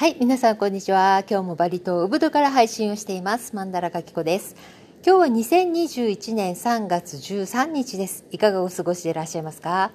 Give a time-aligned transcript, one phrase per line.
[0.00, 1.24] はい、皆さんこんにちは。
[1.28, 3.54] 今日もバリ島ウブドから配信をしています。
[3.54, 4.56] マンダラカキコです。
[5.04, 8.24] 今日は2021年3月13日です。
[8.30, 9.90] いかがお過ごしでいらっしゃいますか？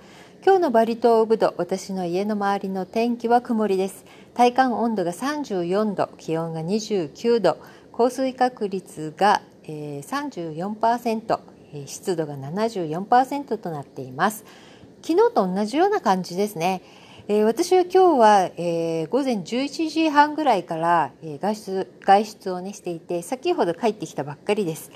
[0.46, 4.06] 今日のバリ島ウブド、私の家の周りの天気は曇りです。
[4.36, 7.58] 体感温度が34度、気温が29度、
[7.92, 11.40] 降水確率が、えー、34%、
[11.88, 14.46] 湿度が74%となっています。
[15.02, 16.84] 昨日と同じような感じですね。
[17.28, 24.92] えー、私は今日は、えー、午前11時半ぐらいから、えー、外出外出を、ね、していて先ほど帰ってきたばっかりです、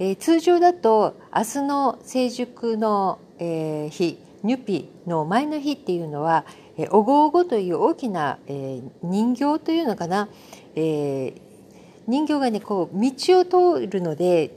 [0.00, 6.46] えー、通常だと明日の成熟の、えー、日ニュピの前の日っていうのは、
[6.76, 10.28] えー、おごおごという大きな、えー、人形というのかな、
[10.74, 11.40] えー、
[12.08, 14.50] 人形がねこう道を通るので、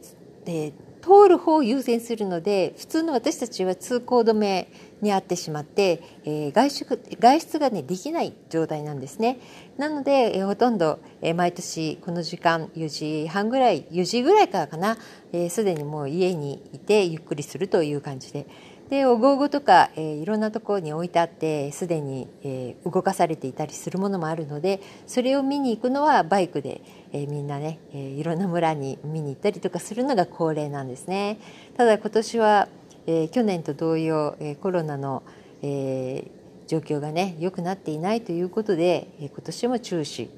[0.47, 4.71] えー、通る方を優先するので普通の私たちは通行止め
[5.01, 9.39] に遭ってしまって、えー、外出外出が、ね、できない状態なんですね。
[9.77, 18.45] なので、えー、ほとんど、えー、毎年この時間4時半ぐらい4時ぐらいからかなすで、えー、にもう家にいてゆっくりするという感じで。
[18.91, 26.81] でおごおごとか、えー、いろんなところに置いてあってすでに、えー、動かされていたりするものもあるのでそれを見に行くのはバイクで、
[27.13, 31.39] えー、みんなね、えー、いろんな村に見に行ったりとかするのが恒例なんですね。
[31.77, 32.67] ただ今年は
[33.07, 35.23] えー、去年と同様、えー、コロナの、
[35.61, 40.29] えー、状況がね良くなっていないということで、えー、今年も中止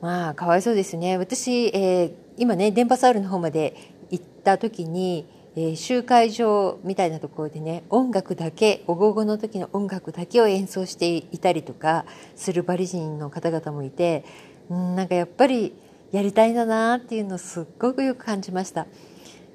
[0.00, 3.74] まあかわいそうですね私、えー、今ね電波サウルの方まで
[4.10, 12.04] 行った時に、えー、集会場みたいなところでね音楽だけおごごの時の音楽だけを演奏していたりとか
[12.36, 14.24] するバリ人の方々もいて
[14.68, 15.74] うんなんかやっぱり
[16.12, 18.86] やりたいんだなっていうのをすっごくよく感じました。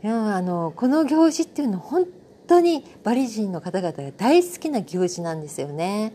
[0.03, 2.05] いやあのこの行事っていうの本
[2.49, 6.13] 当にバリ人の方々が大好きな行事なんですよね。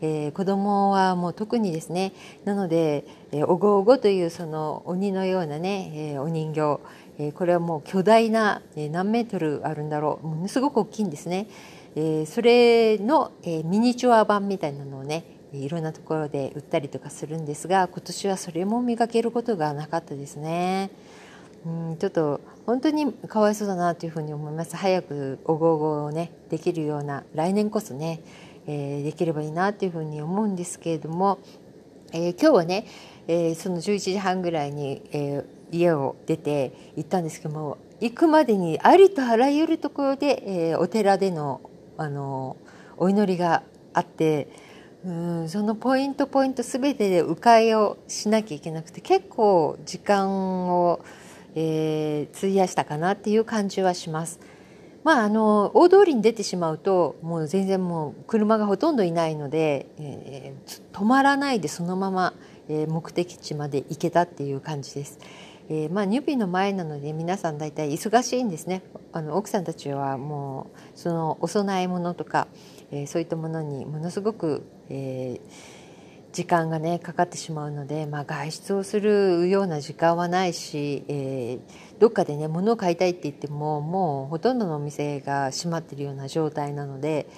[0.00, 2.12] えー、子供はもう特にですね
[2.44, 6.80] なので、えー、おごおごというその鬼のようなね、えー、お人形、
[7.18, 11.46] えー、これはもう巨大な、えー、何メートルあるんだろうものすごく大きいんですね、
[11.94, 20.90] えー、それの、えー、ミニチュア版みたいなのをねいろんなところで売ったりとかするんですが今年はそれも見かけることがなかったですね。
[21.66, 28.20] うんちょっと本当にかわいそうだなというふうに思います早くおごおごをねできるような来年こそね、
[28.66, 31.38] えー、できればいいなというふうに思うんですけれども、
[32.12, 32.86] えー、今日はね、
[33.28, 41.60] えー、その11時半ぐらいに、え家を出て行ったんですけども行くまでにありとあらゆるところで、えお寺での
[41.96, 42.56] あの
[42.96, 43.62] お祈りが
[43.94, 44.48] あって。
[45.04, 51.04] うんそのポイントポイント全てで迂回をしなきゃいけなくて結構時間を
[51.54, 54.40] えー、費やしたかなっていう感じはします。
[55.04, 62.32] まあ、あの大通りに出てしまうともう全然もう車がほとんどいないので、えー、止まらないでそのまま、
[62.70, 65.18] えー、目的地まで行けたっていう感じです。
[65.68, 68.82] えー、まあ入備の前なので皆さん大体忙しいんですね
[69.12, 72.48] あの奥さんたちはもうそのお供え物とか、
[72.90, 75.73] えー、そういったものにものすごく、えー、
[76.34, 87.28] 時間がねかかってしまうので、まあ、外出をするような時間はないし、えー、どっかでね物を買いたいって言ってももうほとんどのお店が閉まってるような状態なので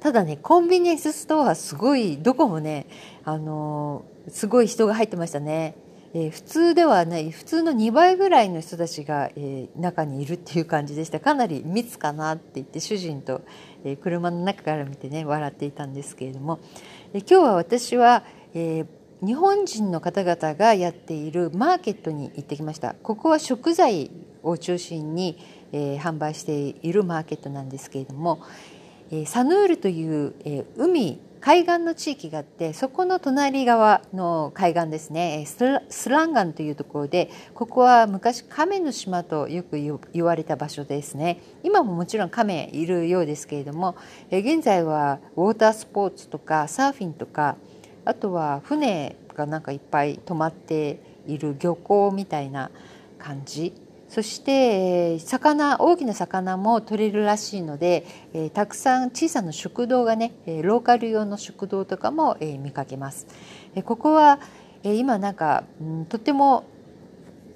[0.00, 2.86] ただねコンビニエンスストアすごいどこもね
[3.24, 5.74] あのー、すごい人が入ってましたね。
[6.14, 13.42] えー、普通ではない普通の2倍ぐらいの人たちが、えー、中にいるっていう感じでしたかなり密かなって言って主人と、
[13.84, 16.58] えー、車の中から見てね笑っていたんですけれども、
[17.20, 18.84] 今日は私は、え
[19.24, 22.94] 日本人の方々がやっているマーケットに行ってきました。
[23.02, 24.10] ここは食材
[24.42, 25.38] を中心に、
[25.72, 28.42] え販売しているマーケットなんですけれども、
[29.10, 35.46] えサヌールという、え海海岸の地域があってそこの隣側の海岸ですね。
[35.46, 39.78] スランガンというところでここは昔亀の島とよく
[40.12, 41.40] 言われた場所ですね。
[41.62, 43.94] 今ももちろん亀いるようですけれども
[44.32, 47.54] 現在はウォータースポーツとかサーフィンとか
[48.04, 50.98] あとは船がなんかいっぱい止まって
[51.28, 52.72] いる漁港みたいな
[53.20, 53.72] 感じ
[54.16, 63.26] そして魚大きな魚も取れるらしいので、えー、たくさん小さな食堂がねローカル用の食堂とかも、えー、見かけます。
[63.74, 64.40] えー、ここは、
[64.84, 66.64] え今なんか、うん、とても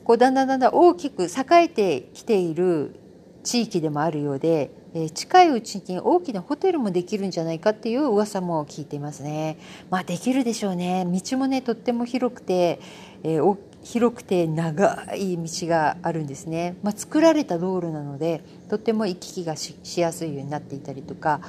[0.05, 1.29] こうだんだんだんだん大きく栄
[1.63, 2.95] えてきている
[3.43, 9.57] 地域でもあるようで、え近いうちに大きなホテルもできるんじゃないかっていう噂も聞いていますね。
[9.89, 11.07] まあできるでしょうね。
[11.07, 12.81] 道もねとっても広くて、
[13.23, 21.41] えー、広くて長い道があるんですね、まあ、作られた道路なのでとても行き来がしやすいようになっていたりとか、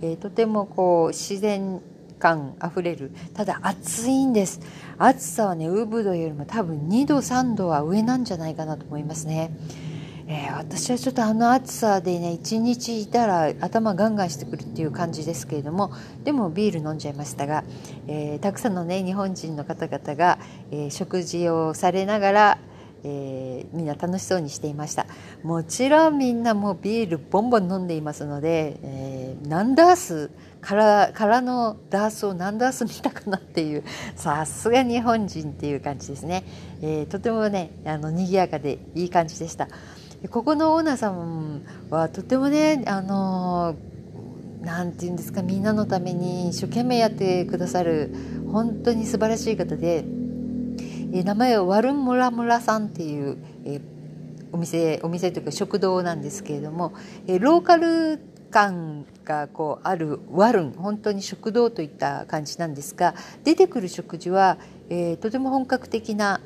[0.00, 1.80] えー、とてもこう自然
[2.18, 4.60] 感あふれるただ暑いんです
[4.98, 9.50] 暑さはねウブドよりも多分2度3度は上なんじゃないかなと思いますね。
[10.32, 15.92] えー、私はちょっとあの暑さでね一日いたら頭ガンガンしてくるっていう感じですけれども
[16.22, 17.64] でもビール飲んじゃいましたが、
[18.06, 20.38] えー、たくさんのね日本人の方々が、
[20.70, 22.58] えー、食事をされながら
[23.02, 25.06] え、みんな楽しそうにしていました。
[25.42, 30.30] もちろんみんなもうビールボンボン飲んでいますので、え、何ダース
[30.60, 33.84] からからのダースを何ダース見たかなっていう
[34.16, 36.44] さすが日本人っていう感じですね、
[36.82, 39.68] え、とてもねあの賑やかでいい感じでした。
[40.28, 43.74] ここのオーナーさんはとてもねあの
[44.60, 48.14] なんて言うんですかみんなのために一生懸命やってくださる
[48.52, 50.04] 本当に素晴らしい方で、
[51.12, 53.80] え名前はワルンムラムラさんっていう、え
[54.52, 56.92] お店お店というか食堂なんですけれども、
[57.26, 58.20] えローカル
[58.50, 63.14] 感がこうあるワルン本当に食堂といった感じなんですが
[63.44, 64.58] 出てくる食事は、
[64.90, 66.40] えー、とても本格的な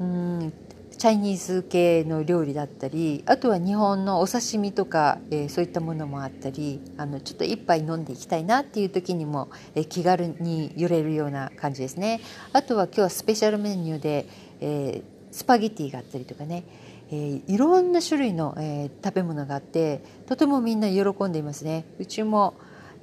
[0.00, 0.52] うん
[0.96, 12.20] チャイニーズ系の料理だったりあとは日本のお刺身とか、えー、そういったものもあったりあのちょっと一杯飲んでいきたいなっていう時にも、えー、気軽に寄れるような感じですね。
[12.52, 14.26] あとは今日はスペシャルメニューで、
[14.60, 16.64] えー、スパゲティがあったりとかね。
[17.10, 21.84] えー、いろんな種類の、え、食べ物があってとてもみんな喜んでいますね。
[21.98, 22.54] うちも、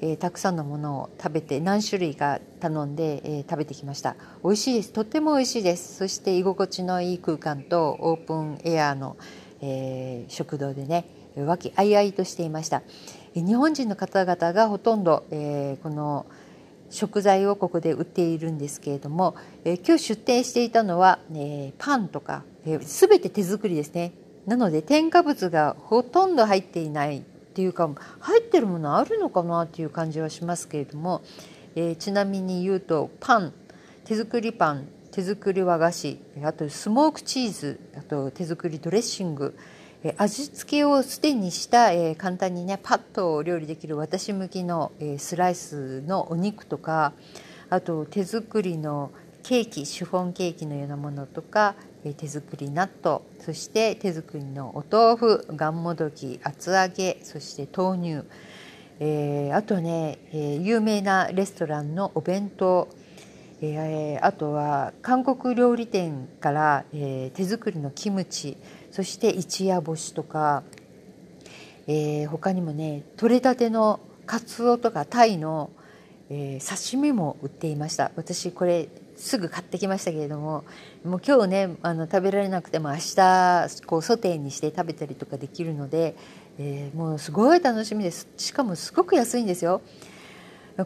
[0.01, 4.15] えー、たくさんのものを食べて何種類か頼んで、え食べてきました。
[4.43, 4.93] 美味しいです。
[4.93, 5.95] とっても美味しいです。
[5.97, 9.17] そして居心地のいい空間とオープンエアの、
[9.61, 11.05] え食堂でね
[11.37, 12.81] 和気あいあいとしていました。
[13.35, 16.25] 日本人の方々がほとんど、えこの
[16.89, 24.13] 食材をここで売っているんですけれども、え今日出店していたのは、えパンとかえー、全て手作りですね。
[24.45, 27.89] なので添加物がほとんど入っていないっていうか
[28.21, 31.21] 入ってるものあるのかなっていう感じはしますけれども、
[31.75, 33.53] えー、ちなみに言うとパン。
[34.05, 34.87] 手作りパン。
[35.11, 36.17] 手作り和菓子。
[36.43, 37.79] あとスモークチーズ。
[37.97, 39.57] あと手作りドレッシング。
[40.17, 47.13] 味付けをすでにした、えー、簡単にねパッと料理できる私向きの、えー、スライスのお肉とか
[47.69, 49.11] あと手作りの
[49.43, 58.27] ケーキシフォンケーキのようなものとか手作り納豆そして手作りのお豆腐がんもどき厚揚げそして豆乳、
[58.99, 62.87] えー、あとね、えー、有名なレストランのお弁当、
[63.61, 68.57] えー、あとは韓国料理店から、え手作りのキムチ
[68.89, 70.63] そして一夜干しとか、
[71.87, 75.69] え他にもね取れたてのカツオとかタイの、
[76.29, 78.11] え刺身も売っていました。
[78.15, 78.89] 私これ
[79.21, 80.63] すぐ買ってきましたけれども
[81.05, 86.15] もう今日ねあの食べられなくても明日こうソテーにして食べたりとかできるので、
[86.57, 89.81] えー、もうすごい楽しみですしかもすごく安いんですよ。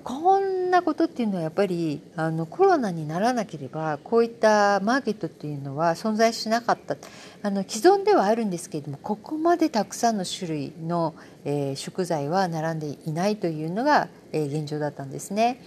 [0.03, 6.97] こんなことっていうのはやっぱりあのコロナにならなければこういったマーケットっていうのは存在しなかった
[7.43, 11.13] あの既存ではあるんですけれどもここまでたくさんの種類の、
[11.45, 15.61] えー、食材は並んでいないというのが、えー、現状だったんですね。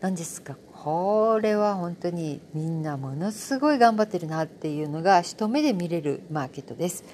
[0.00, 0.54] なんですが
[0.84, 7.04] これは本当にみんなものすごい頑張ってるなっていうのが一目で見れるマーケットです。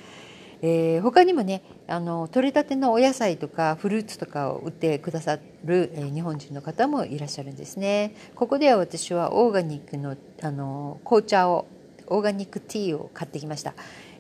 [0.61, 8.16] えー、他にもねあの取れたてのお野菜とかフルーツとかを売ってくださる、えー、日本人の方もいらっしゃるんですね。
[8.35, 11.68] ここでは私はオーガニックのあの紅茶を
[12.09, 13.75] オーガニックティーを買ってきました。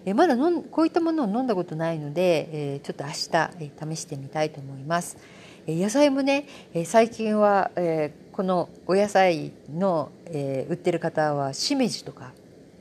[0.04, 5.16] えー、まだ飲んこういったものを飲んだことないので、えちょっと明日、え試してみたいと思います。
[5.66, 12.32] え野菜もね、え最近は、えこのお野菜の、えー、売ってる方はしめじとか、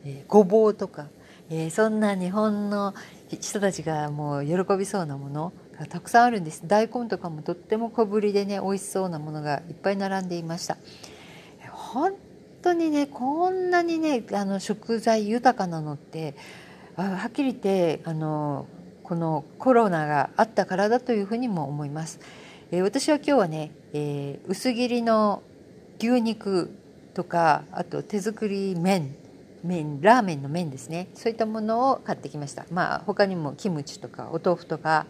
[0.06, 1.08] えー、ごぼうとか、
[1.50, 2.94] えー、そんな日本の
[3.28, 10.78] 人たちがもう喜びそうなものがたくさんあるんです大根とかもとっても小ぶりでね美味しそうなものがいっぱい並んでいました
[11.70, 12.14] 本
[12.62, 16.36] 当にねこんなにねあの食材豊かなのって
[16.96, 18.66] はっきり言ってあの
[19.04, 22.22] このコロナがあったからだというふうにも思います。
[22.72, 25.42] えー、私は今日はね、えー、薄切りの
[26.00, 26.72] 牛肉
[27.14, 29.16] とかあと手作り麺
[29.64, 31.10] 麺ラーメンの麺ですね。
[31.16, 32.66] そういったものを買ってきました。
[32.72, 35.06] まあ他にもキムチとかお豆腐とか、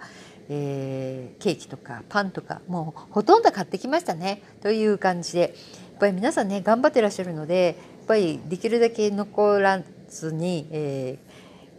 [0.50, 4.41] えー、ケーキとかパンとかもうほとんど買ってきましたね。
[4.62, 5.51] という感じでやっ
[6.00, 11.19] ぱり皆さんね頑張ってらっしゃるのでやっぱりできるだけ残らずに、え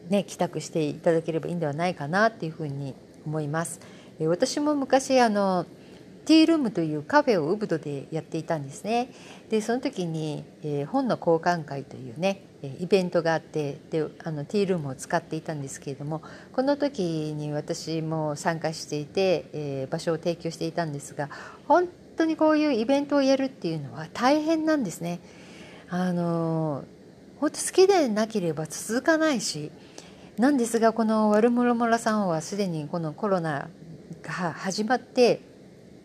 [0.09, 2.95] ー、ね、帰宅していただければいいんではないかなっていうふうに
[3.27, 3.81] 思います。
[4.21, 5.67] えー、私も昔あの
[6.27, 9.09] ティールームというカフェをウブドでやっていたんですね。
[9.49, 12.43] でその時に、えー、本の交換会というね
[12.79, 16.23] イベントがあってであのティールームを使っていたんですけれども
[16.53, 21.31] この時に私も参加していて、えー、場所を提供していたんですが
[21.67, 25.21] 本当にこういうイベントをやるっていうのは大変なんですね。
[25.89, 26.85] あの
[27.41, 29.73] 本当好きでなければ続かないし
[30.39, 33.69] なんですがこのワルモロモラさんはすでにこのコロナ
[34.23, 35.41] が始まって、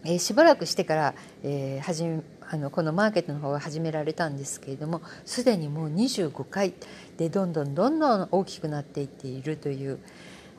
[0.05, 6.73] えー、しばらくしてから、えー、始めあのこのマーケットの方が始められたんですけれどもすでにもう25回
[7.17, 9.97] でどんどんどんどん大きくなっていっているという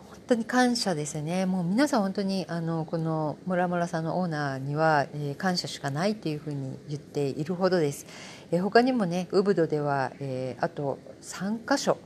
[0.09, 1.47] 本当に感謝ですね。
[1.47, 8.07] もう皆さん本当にあのこのムラムラさんのオーナーには、えー、感謝しかないっていうふうに言っているほどです、
[8.51, 11.99] えー、他にもねウブドでは、えー、あと3箇所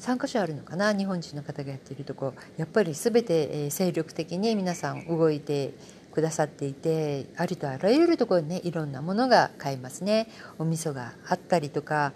[0.00, 2.34] 3箇所あるのかな日本人の方がやっているとこ。
[2.56, 5.74] やっぱり全て、え精力的に皆さん動いて
[6.12, 10.28] くださっていてありとあらゆるところにねいろんなものが買えますね。
[10.58, 12.12] お味噌があったりとか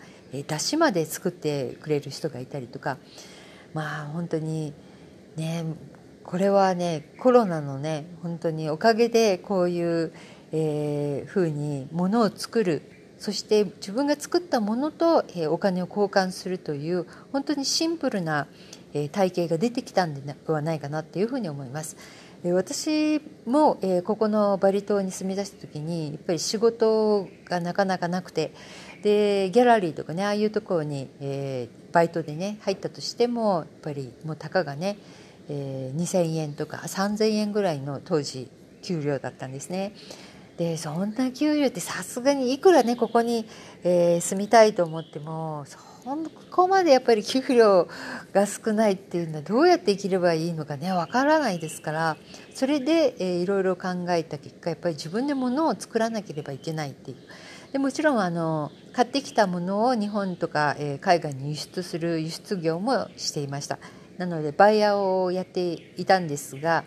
[0.47, 2.99] だしまで作ってくれる人がいたりとか。
[3.75, 4.73] まあ本当に
[5.37, 5.65] ね
[6.25, 10.13] これはねコロナのね本当におかげでこういう、
[10.53, 12.83] えー、ふうにものを作る。
[13.19, 18.49] そして自分が作ったものと、えー、お金を交換するという本当にシンプルな、
[18.95, 21.97] えー、体系が出てきたんではないかなっていうふうに思います。
[22.51, 28.53] 私も、えー、ここのバリ島に住み出した時にやっぱり仕事がなかなかなくて
[29.05, 34.99] でギャラリーとかねああいうところに、えー、バイトでね入ったとしてもやっぱりもうたかがね、
[35.49, 38.51] えー、2,000円とか3,000円ぐらいの当時
[38.83, 39.95] 給料だったんですね。
[40.59, 43.47] でそんな給料ってさすがにいくらねここに、
[43.85, 46.19] えー、住みたいと思ってもそこ
[46.51, 47.89] こまでやっぱり給料
[48.33, 52.17] が少ないっていうのはどうやって生きればいいのかねわからないですから
[52.55, 57.17] それで、えー、いろいろ考えた結果やっぱり自分で物を作らなければいけないっていう。
[57.73, 63.79] でもちろんあの買ってきたものを日本とか、え、海外に輸出する輸出業もしていました
[64.19, 66.85] なのでバイヤーをやっていたんですが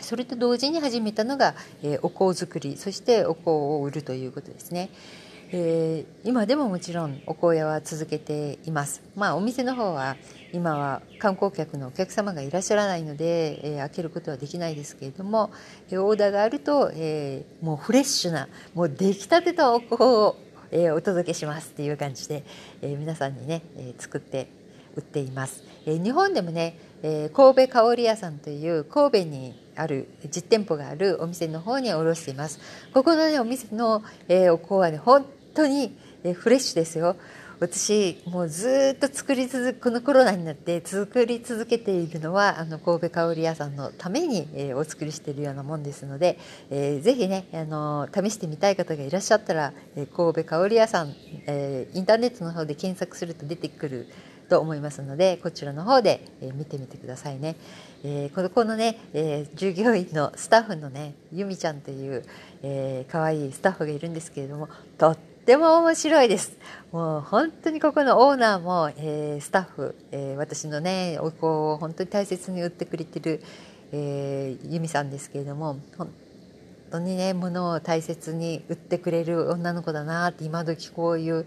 [0.00, 4.90] それと同時に始めたのが、え、お香作りそしてお香を売るということですね。
[5.52, 9.02] えー、今でももちろんお香屋は続けています。
[9.16, 10.16] まあお店の方は
[10.52, 15.50] 今は観光客のお客様がいらっしゃらないので、えー、開けることはできないですけれども、
[15.90, 20.36] えー、オーダーがあると、えー、もうフレッシュなもう出来たてたお香を、
[20.70, 22.44] えー、お届けしますっていう感じで、
[22.80, 24.48] えー、皆さんにね、えー、作って
[24.94, 25.64] 売っています。
[25.84, 32.60] えー、日本でもね、えー、神戸香り屋さんという神戸にある実店舗があるお店の方に卸しています。
[32.94, 35.96] ここのねお店の、えー、お香はね本当に
[36.34, 37.16] フレッシュですよ
[37.60, 46.38] 私もうずっと作り続このコロナになって作り続けているのはあの神戸香り屋さんのために、えー、お作りしているようなもんですので、
[46.70, 51.14] えー、ぜひねあの試してみたい方がいらっしゃったら、えー、神戸香り屋さん、
[51.46, 54.08] えー、インターネットの方で検索すると出てくる
[54.48, 57.56] と思いますのでこちらの方で、えー、見てみてくださいね。
[58.02, 62.24] えー、このこのね、えー、従業員のスタッフのねゆみちゃんという、
[62.62, 66.56] えー、可愛いスタッフがいるんですけれどもとっても面白いです。
[66.92, 73.40] もう本当にここのオーナーも、えー、スタッフ、えー、私のねお香を本当に大切に売ってくれてる、
[73.92, 76.10] えー、由美さんですけれども本
[76.90, 81.46] 当にね物を大切に売ってくれる女の子だなって今時こういう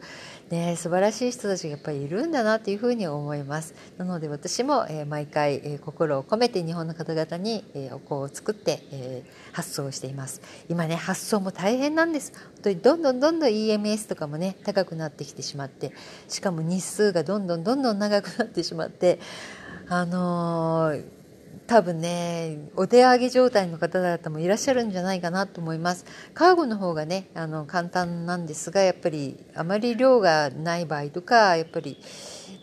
[0.50, 3.76] ね素晴らしい人たちがやっぱりいるんだなっていうふうに思います。
[3.98, 10.42] なので私も、え、毎回、え、心を込めて日本の方々に、え、お香を作って、えー、発送しています。
[10.70, 12.34] 今ね発送も大変なんです。
[12.34, 15.94] 本当にどんどんどんどん EMS とかもね高くなってきてしまって
[16.30, 19.20] しかも日数がどんどんどんどん長くなってしまって
[19.90, 21.23] あのー
[21.66, 26.06] 多分ねお手上げ状態の方々もいらっしゃるんじゃないかなと思います。
[26.34, 31.98] カーゴの方がねあの簡単なんですがやっぱりあまり量がない場合とかやっぱり、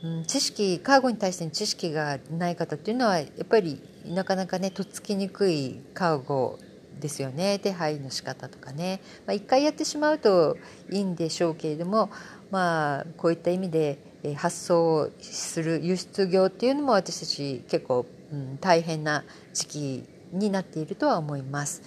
[0.03, 6.59] うん、知識カーゴに対しての知識がない方っていうのはやっぱりなかなかねとっつきにくいカーゴ
[7.01, 7.59] ですよね。
[7.59, 10.59] 手配の仕方とかね、まあ、1回やってしまうと
[10.91, 12.11] いいんでしょうけれども
[12.51, 13.99] まあこういった意味で
[14.37, 21.83] 発送する輸出業っていうのも私たち結構うん、大変な時期になっているとは思います。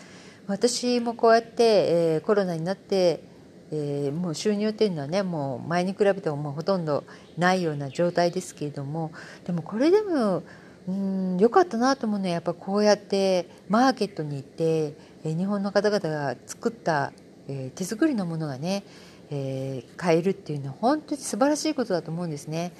[0.48, 3.24] 私もこうやって、えー、コロナになって、
[3.72, 7.06] えー、もう収入っていうのはねもう前に比べてももうほとんど
[7.38, 9.12] ないような状態ですけれども
[9.46, 10.44] でもこれでも
[10.88, 17.14] うん良かったなと思うのはやっぱこうやってマーケットに行って、えー、日本の方々が作った、
[17.48, 18.84] えー、手作りのものがね、
[19.32, 22.74] えー、買えるっていうのは本当に素晴らしいことだと思うんですね。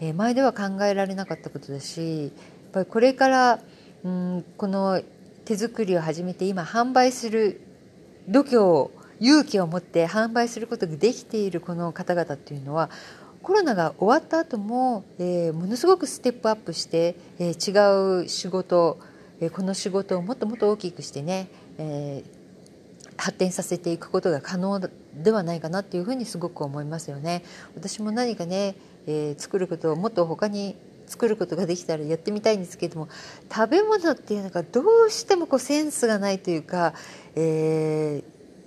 [0.00, 2.32] えー、前では考えられなかったことだし
[2.70, 3.60] ぱりこれから
[4.04, 5.02] うんこの
[5.44, 7.60] 手作りを始めて今販売する
[8.28, 12.90] 度胸を勇気を持って販売することができているこの方々っていうのは
[13.42, 18.98] コロナが終わった後も、えー、ものすごくステップアップして、えー、違う仕事、
[19.40, 21.48] えー、この仕事をもっともっと大きくしてね、
[21.78, 22.24] え
[23.16, 24.80] 発展させていくことが可能
[25.14, 27.42] ではないかなっていうふうにすごく思いますよね。
[27.74, 30.76] 私も何かね、えー、作ることをもっと他に
[31.08, 33.08] 作ることができたらやってみたいんですけれども
[33.52, 36.94] 食べ物っていうのがどうしてもこうセンスがないというか、
[37.34, 38.22] え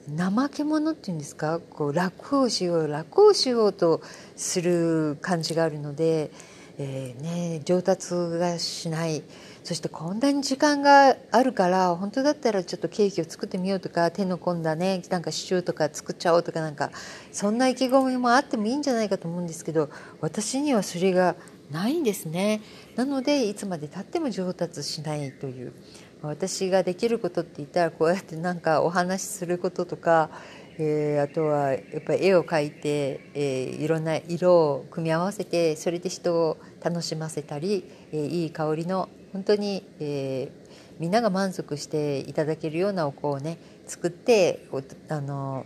[0.10, 1.60] ー、怠け者っていうんですか？
[1.60, 4.02] こう楽をしよう楽をしようと
[4.36, 6.32] する感じがあるので、
[6.78, 9.24] えーね、上達がしない。
[9.64, 16.92] そしてこんなに時間があるから本当だったらちょっとケーキを作ってみようとか手の込んだねなんかシチューとか作っちゃおうとかなんか
[17.32, 19.90] そんな意気込みもあってもいいんじゃないかと思うんですけど
[20.20, 21.36] 私にはそれが
[21.70, 22.62] ないんですね。
[22.98, 25.74] なのでいつまでたっても上達しないという。
[26.22, 30.30] 私ができることって言ったらこうやってなんかお話しすることとか
[30.78, 43.58] えー、あとはやっぱり絵を描いて、えー、いろんな色を組み合わせてそれで人を楽しませたり、えー、いい香りの本当に、えー、みんなが満足していただけるようなお香をね
[43.88, 44.68] 作って
[45.10, 45.66] あの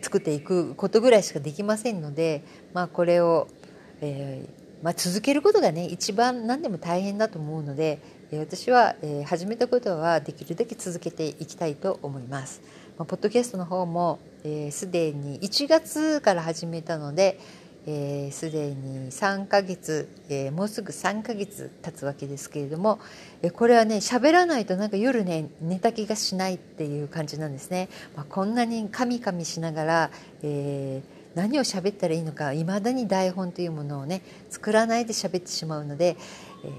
[0.00, 3.48] 作っていくことぐらいしかできませんので、まあ、これを、
[4.00, 8.00] えーまあ、続けることがね一番何でも大変だと思うので
[8.32, 12.62] 私は、えー、始めたことはできるだけ続けていきたいと思います。
[12.98, 14.20] まあ、ポッドキャストの方も
[14.70, 17.38] すで、えー、に1月から始めたので、
[17.84, 23.00] す、えー、で、に3ヶ月、えー、もうすぐ3ヶ月経つわけですけれども、
[23.42, 30.10] えー、これはね喋らないとなんか夜ね寝た気がしないっていう感じなんですね、まあ、こんなにカミカミしながら、
[30.42, 36.16] えー、何を喋ったらいいのかいまだに台本というものをね作らないで喋ってしまうので、
[36.64, 36.72] えー、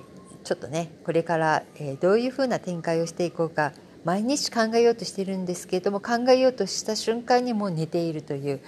[0.43, 3.73] ちょっとねこれから、えー、どういうふうな展開をしていこうか
[4.05, 8.59] 毎日考えようとしてるんですけれども考えようとした瞬間にもう寝ているという、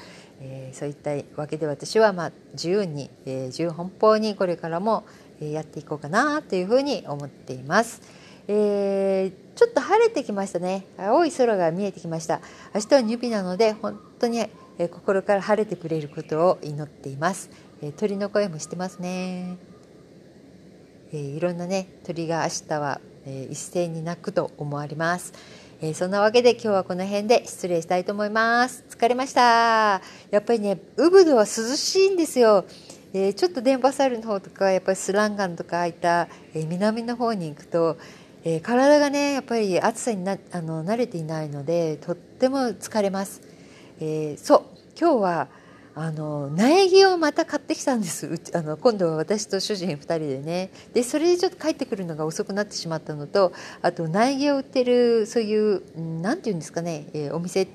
[0.42, 5.06] えー、そういったわけで私はまあ自由に、えー、自由奔放にこれからも
[5.40, 8.02] やっていこうかなというふうに思っています。
[8.48, 10.86] えー、ちょっと晴れてきましたね。
[10.98, 12.42] 青い空が見えてきました。
[12.74, 14.46] 明日はニュビなので本当に、
[14.78, 17.50] え心から晴れてくれることを祈っています、
[17.82, 19.58] え鳥の声もしてますね、
[21.14, 25.34] えいろんなね鳥が明日は、え一斉に鳴くと思われます。
[25.86, 28.84] えー、そんなわけで今日はこの辺で失礼したいと思います。
[28.90, 30.02] 疲れました。
[30.32, 32.66] やっぱりねウブドは涼しいんですよ。
[33.14, 38.00] えー、ちょっと電波サルの方とかやっぱりスランガンとかああいった、えー、南の方に行くと、
[38.44, 43.44] えー、体がねやっぱり暑さになあの慣れていないのでとっても疲れます、
[44.00, 44.64] えそう
[45.00, 45.48] 今日は
[45.98, 48.30] あの苗木をまた買ってきたんです。
[48.54, 50.70] あの今度は私と主人2人でね。
[50.94, 55.82] でそれでちょっと帰ってくるのが遅くなってしまったのとあと苗木を売ってるそういう
[56.22, 57.68] 何て言うんですかね、えー、お店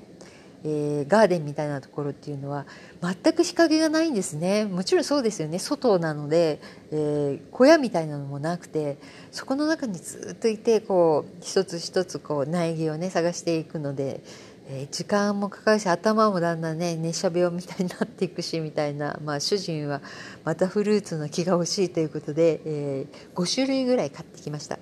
[0.63, 2.65] えー、ガーデンみたいなところっていうのは
[3.01, 4.65] 全く日陰がないんですね。
[4.65, 5.57] もちろんそうですよね。
[5.57, 6.59] 外なので、
[6.91, 8.97] えー、小屋みたいなのもなくて
[9.31, 14.21] そこの中にずっといてこう一つ一つこう苗木をね探していくので
[14.67, 20.01] え、時間もかかるし頭もだんだんね熱射病みたいになっていくしみたいな、まあ、主人は
[20.43, 24.79] またフルーツの木が欲しいということで、えー、5種類ぐらい買ってきました。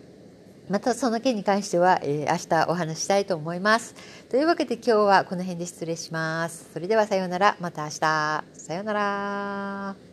[0.69, 3.95] またその件に関しては、えー、明日お話したいと思います。
[4.29, 6.69] というわけで今日はこの辺で失礼します。
[6.71, 7.57] それではさようなら。
[7.59, 7.99] また明日。
[7.99, 8.43] さ
[8.75, 10.08] ようなら。